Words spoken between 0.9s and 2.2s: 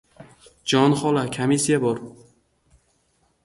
xola, komissiya bor.